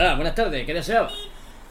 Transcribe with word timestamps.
Hola, 0.00 0.14
buenas 0.14 0.36
tardes, 0.36 0.64
¿qué 0.64 0.72
deseaba? 0.72 1.10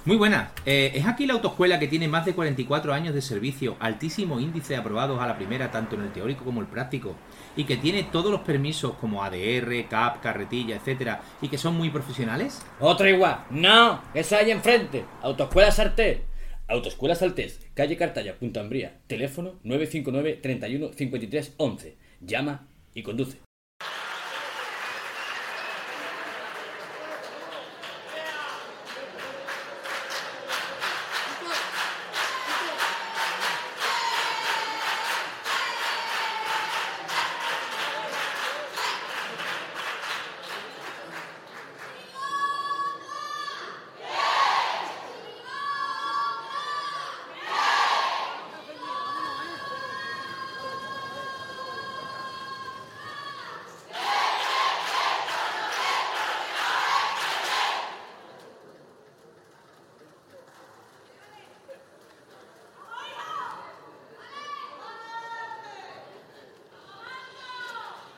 Muy 0.03 0.17
buena. 0.17 0.51
Eh, 0.65 0.91
¿Es 0.93 1.05
aquí 1.05 1.25
la 1.25 1.35
autoescuela 1.35 1.79
que 1.79 1.87
tiene 1.87 2.09
más 2.09 2.25
de 2.25 2.33
44 2.33 2.93
años 2.93 3.15
de 3.15 3.21
servicio, 3.21 3.77
altísimo 3.79 4.41
índice 4.41 4.73
de 4.73 4.79
aprobados 4.81 5.21
a 5.21 5.27
la 5.27 5.37
primera, 5.37 5.71
tanto 5.71 5.95
en 5.95 6.01
el 6.01 6.11
teórico 6.11 6.43
como 6.43 6.59
el 6.59 6.67
práctico, 6.67 7.15
y 7.55 7.63
que 7.63 7.77
tiene 7.77 8.03
todos 8.03 8.29
los 8.29 8.41
permisos 8.41 8.95
como 8.95 9.23
ADR, 9.23 9.87
CAP, 9.87 10.21
carretilla, 10.21 10.75
etcétera, 10.75 11.21
y 11.41 11.47
que 11.47 11.57
son 11.57 11.77
muy 11.77 11.89
profesionales? 11.89 12.61
Otra 12.81 13.09
igual. 13.09 13.45
No, 13.49 14.01
esa 14.13 14.39
hay 14.39 14.51
enfrente. 14.51 15.05
Autoescuela 15.21 15.71
Sartés. 15.71 16.19
Autoescuela 16.67 17.15
Saltés, 17.15 17.65
calle 17.75 17.95
Cartaya, 17.95 18.37
Punta 18.37 18.59
Ambría. 18.59 18.97
Teléfono 19.07 19.53
959 19.63 20.39
31 20.43 20.91
53 20.91 21.53
11. 21.55 21.97
Llama 22.19 22.67
y 22.93 23.03
conduce. 23.03 23.47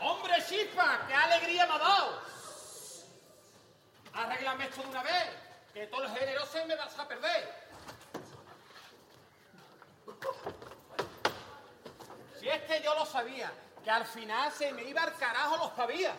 ¡Hombre, 0.02 0.34
chispa! 0.48 1.06
¡Qué 1.70 1.76
alegría 1.76 1.76
me 1.76 1.76
ha 1.76 1.78
dado! 1.78 2.22
Arréglame 4.14 4.66
esto 4.66 4.82
de 4.82 4.88
una 4.88 5.04
vez, 5.04 5.30
que 5.74 5.88
todo 5.88 6.04
el 6.04 6.10
género 6.10 6.46
se 6.48 6.66
me 6.66 6.76
vas 6.76 6.98
a 6.98 7.08
perder. 7.08 7.70
Si 12.40 12.50
es 12.50 12.62
que 12.64 12.82
yo 12.82 12.96
lo 12.96 13.06
sabía, 13.06 13.52
que 13.84 13.92
al 13.92 14.06
final 14.06 14.52
se 14.52 14.74
me 14.74 14.84
iba 14.84 15.04
al 15.04 15.16
carajo 15.18 15.58
los 15.58 15.76
sabía. 15.76 16.16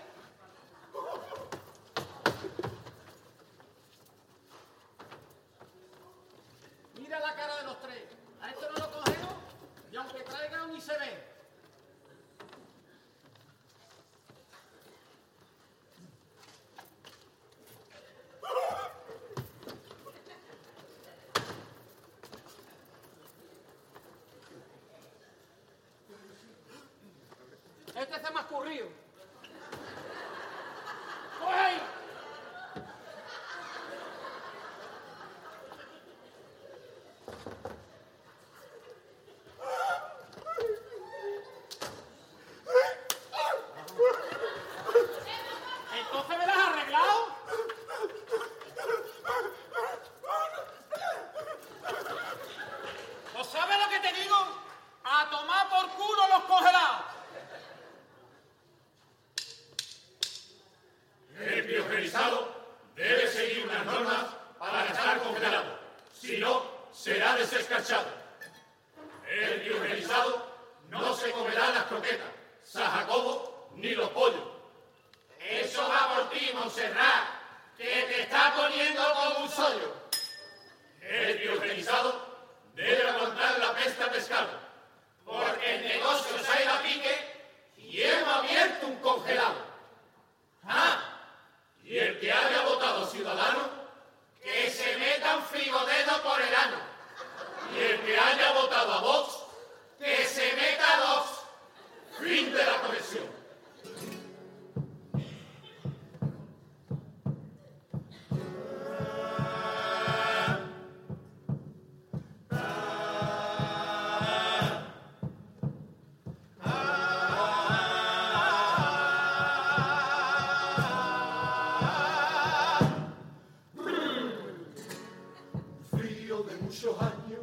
Muchos 126.71 127.03
años, 127.03 127.41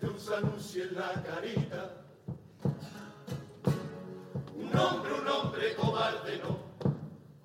de 0.00 0.06
un 0.06 0.32
anuncio 0.32 0.84
en 0.84 0.94
la 0.94 1.12
carita. 1.24 1.90
Un 4.54 4.78
hombre, 4.78 5.12
un 5.12 5.26
hombre 5.26 5.74
cobarde, 5.74 6.38
no. 6.38 6.56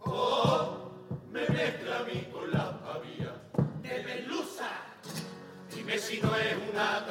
Oh, 0.05 0.91
me 1.31 1.49
mezcla 1.49 1.97
a 1.97 2.03
mí 2.03 2.27
con 2.31 2.51
la 2.51 2.79
pavía 2.79 3.41
de 3.81 3.89
Pelusa. 3.89 4.69
Dime 5.75 5.97
si 5.97 6.21
no 6.21 6.35
es 6.35 6.55
una 6.71 7.07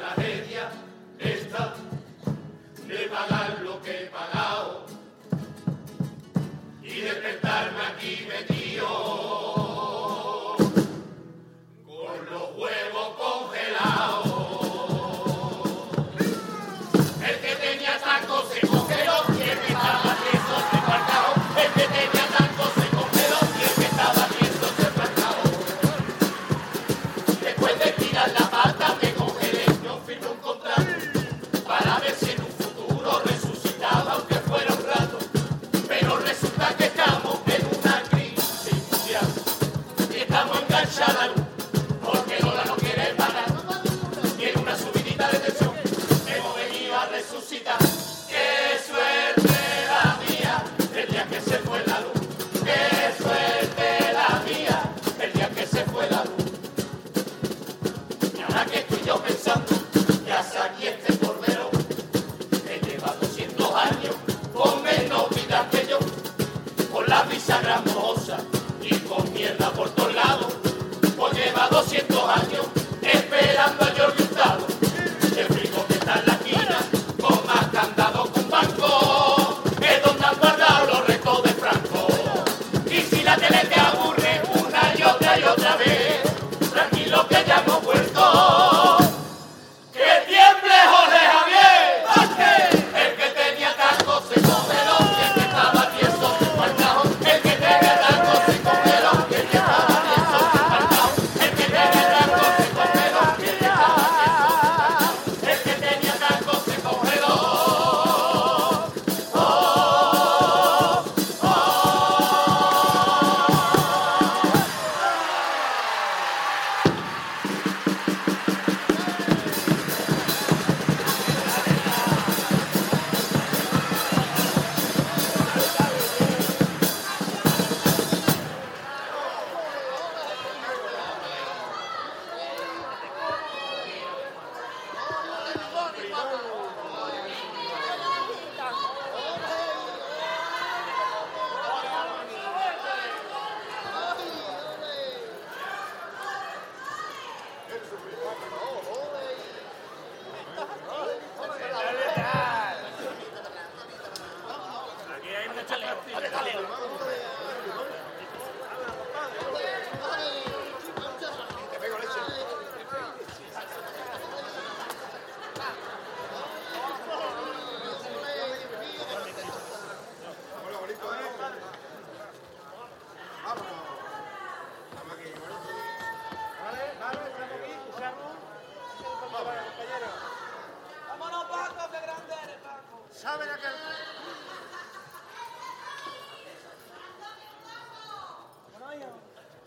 ¿Saben 183.21 183.49
aquel...? 183.49 183.73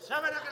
¿Saben 0.00 0.34
aquel 0.34 0.51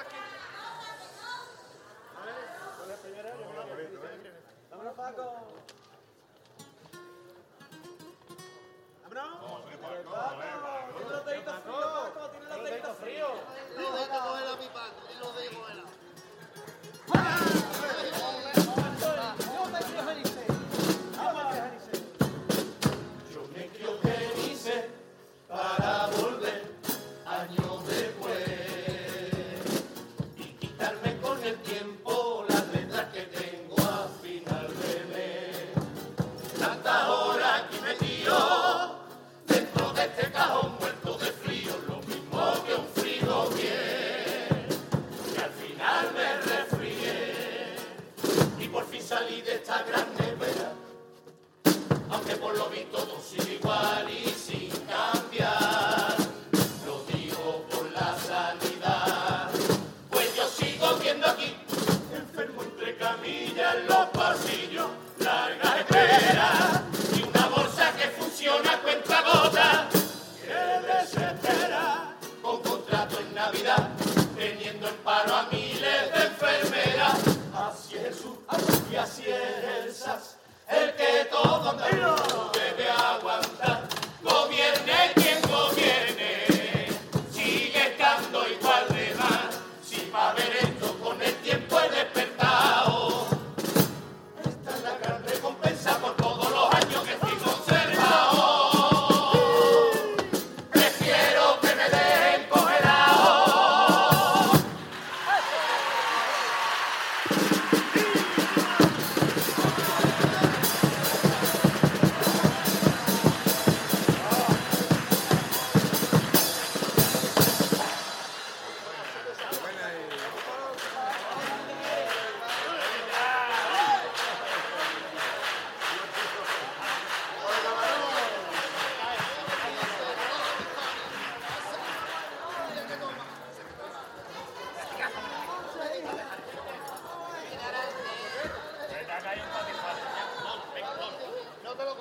No 141.71 141.77
te 141.77 141.85
lo. 141.85 141.95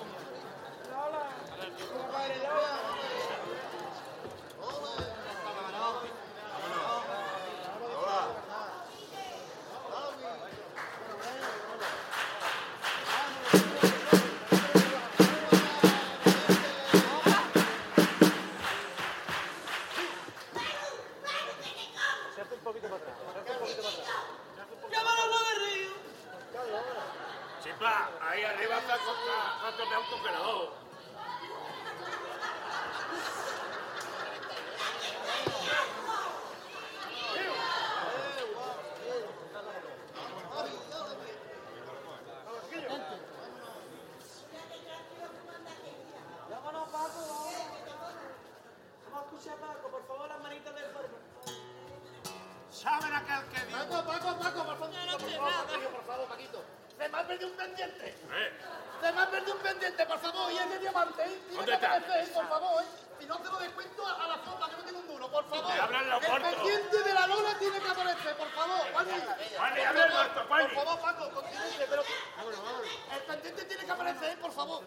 ¿Saben 52.81 53.13
aquel 53.13 53.43
que 53.51 53.65
dijo? 53.65 53.77
Paco, 53.79 54.03
Paco, 54.07 54.39
Paco, 54.39 54.63
por 54.65 54.77
favor. 54.77 54.91
por 55.19 55.29
favor, 55.29 55.65
Paquillo, 55.67 55.89
por 55.91 56.03
favor, 56.05 56.27
Paquito. 56.29 56.63
Se 56.97 57.09
me 57.09 57.17
ha 57.17 57.27
perdido 57.27 57.49
un 57.49 57.57
pendiente. 57.57 58.07
Eh, 58.07 58.53
Se 59.01 59.11
me 59.11 59.21
ha 59.21 59.29
perdido 59.29 59.55
un 59.55 59.61
pendiente, 59.61 60.05
por 60.05 60.19
favor. 60.19 60.51
Y 60.51 60.57
es 60.57 60.69
de 60.69 60.79
diamante, 60.79 61.23
¿eh? 61.23 61.39
Tiene 61.49 61.55
¿Dónde 61.57 61.65
que 61.71 61.73
está? 61.75 61.95
aparecer, 61.95 62.33
por 62.33 62.47
favor. 62.49 62.83
¿eh? 62.83 62.87
Si 63.19 63.25
no, 63.25 63.37
se 63.37 63.43
lo 63.43 63.59
descuento 63.59 64.07
a, 64.07 64.27
la 64.27 64.35
sopa, 64.45 64.69
que 64.69 64.77
no 64.77 64.83
tengo 64.83 64.99
un 64.99 65.07
duro, 65.07 65.31
por 65.31 65.45
favor. 65.49 65.71
Abran 65.71 66.09
los 66.09 66.23
El 66.23 66.41
pendiente 66.41 67.03
de 67.03 67.13
la 67.13 67.27
lola 67.27 67.57
tiene 67.59 67.79
que 67.79 67.89
aparecer, 67.89 68.37
por 68.37 68.49
favor. 68.51 68.79
Juanji, 68.93 69.19
Por 69.19 69.29
abre 69.67 69.83
el. 69.83 70.69
Por 70.69 70.73
favor, 70.73 70.99
Paco, 71.01 71.29
continúe, 71.31 71.85
pero... 71.89 72.03
Vámonos, 72.37 72.63
vámonos. 72.63 72.87
El 73.13 73.21
pendiente 73.23 73.65
tiene 73.65 73.85
que 73.85 73.91
aparecer, 73.91 74.39
por 74.39 74.51
favor. 74.53 74.85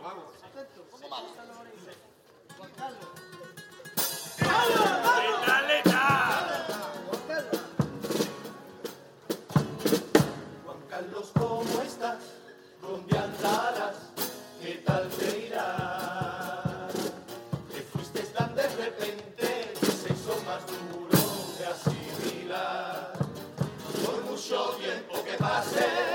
Vamos. 0.00 0.24
¿Cómo 0.90 1.08
vamos? 1.08 1.32
Juan 2.56 2.70
Carlos. 2.78 3.00
dale. 5.46 5.55
passer. 25.46 26.05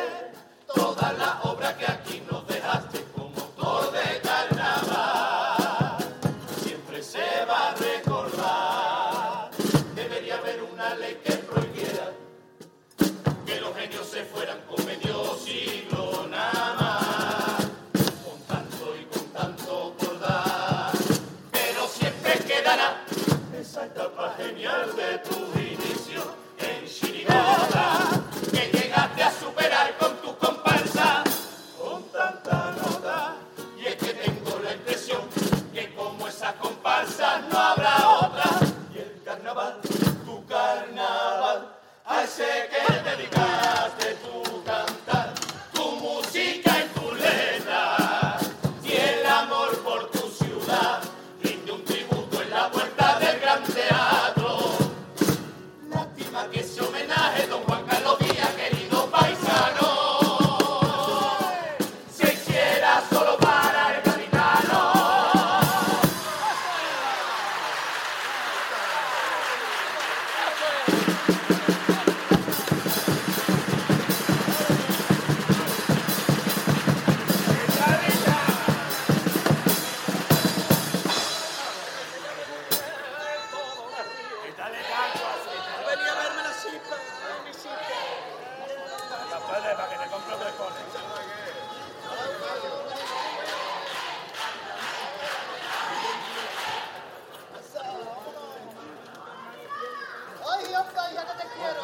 Hombre, 100.76 101.02
ya 101.14 101.26
que 101.26 101.34
te 101.34 101.48
quiero. 101.54 101.82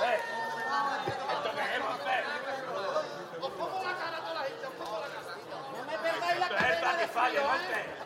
¿Esto 1.33 1.51
qué 1.55 1.75
es, 1.75 1.79
Monte? 1.81 2.15
Os 3.41 3.51
pongo 3.51 3.83
la 3.83 3.97
cara 3.97 4.17
a 4.17 4.21
toda 4.21 4.33
la 4.33 4.41
gente, 4.41 4.67
os 4.67 4.73
pongo 4.73 4.99
la 4.99 5.07
cara. 5.07 5.35
No 5.77 5.83
me 5.83 5.97
perdáis 5.97 6.39
la 6.39 6.45
Esto 6.45 6.65
es 6.65 6.77
para 6.79 6.97
que 6.97 7.07
falle, 7.07 7.39
Monte. 7.41 7.96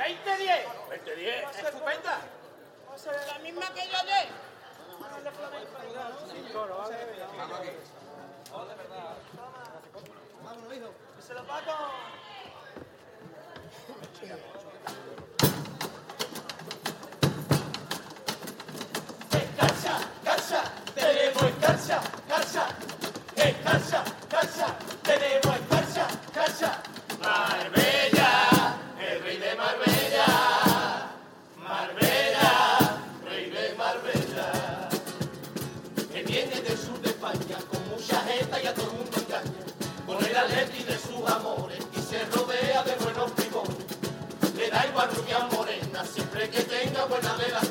¡20-10! 0.00 0.64
¡20-10! 0.88 1.44
¡Estupenda! 1.62 2.20
O 2.92 2.96
sea, 2.96 3.12
la 3.26 3.38
misma 3.40 3.66
que 3.74 3.86
yo 3.86 3.98
ayer. 3.98 4.28
Vámonos, 10.42 10.74
hijo. 10.74 10.90
¡Se 11.20 11.34
lo 11.34 11.44
pago! 11.44 11.72
¡Cansa! 20.24 20.62
¡Te 20.94 21.54
cansa! 21.60 22.19
buena 47.06 47.32
vela. 47.34 47.69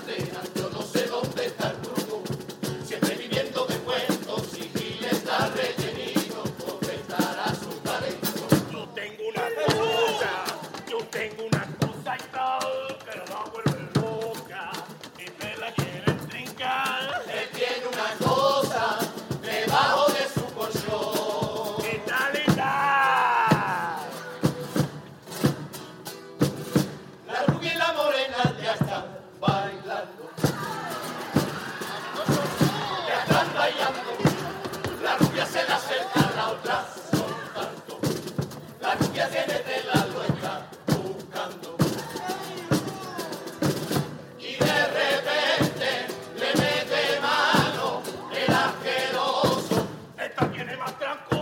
Uncle. 51.09 51.38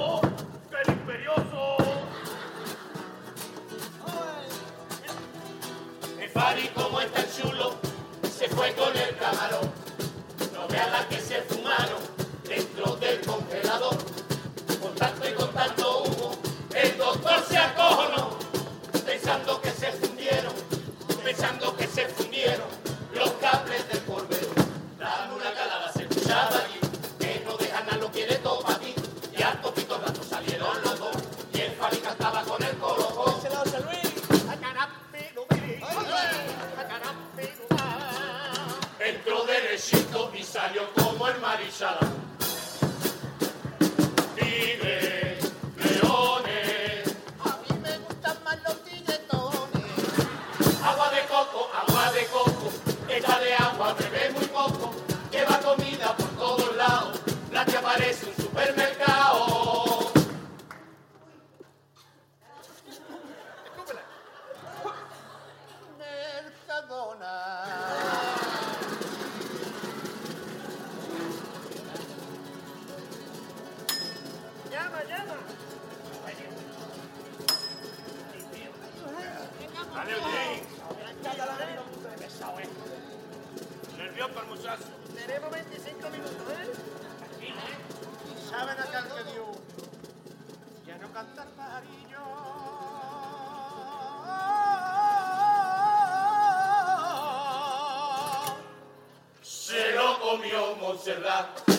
Romeo 100.37 100.75
Montserrat. 100.79 101.76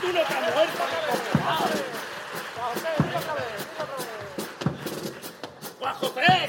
título 0.00 0.22
tan 0.24 0.42
muerto 0.54 0.82
Juan 5.78 5.94
José, 5.94 6.48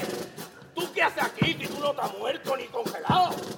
¿tú 0.74 0.92
qué 0.92 1.02
haces 1.02 1.22
aquí? 1.22 1.54
Título 1.54 1.92
tan 1.94 2.18
muerto 2.18 2.56
ni 2.56 2.64
congelado. 2.68 3.51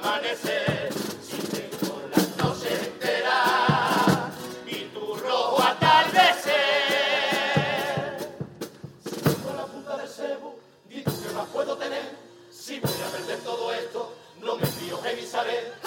Si 0.00 1.36
tengo 1.38 2.02
la 2.14 2.44
noche 2.44 2.68
entera, 2.86 4.30
ni 4.64 4.78
tu 4.94 5.14
rojo 5.16 5.60
atardecer. 5.60 6.54
Si 9.04 9.10
tengo 9.10 9.52
la 9.56 9.66
punta 9.66 9.96
de 9.96 10.06
cebo 10.06 10.58
ni 10.88 11.02
tú 11.02 11.10
que 11.22 11.32
más 11.34 11.48
puedo 11.48 11.76
tener, 11.76 12.16
si 12.50 12.78
voy 12.78 12.92
a 13.06 13.10
perder 13.10 13.38
todo 13.40 13.72
esto, 13.72 14.14
no 14.40 14.56
me 14.56 14.66
envío 14.68 15.04
en 15.04 15.18
Isabel. 15.18 15.77